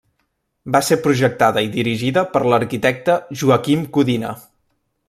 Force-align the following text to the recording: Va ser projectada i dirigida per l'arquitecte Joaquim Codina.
Va 0.75 0.79
ser 0.87 0.97
projectada 1.07 1.63
i 1.67 1.69
dirigida 1.75 2.25
per 2.33 2.43
l'arquitecte 2.55 3.21
Joaquim 3.43 3.89
Codina. 3.99 4.35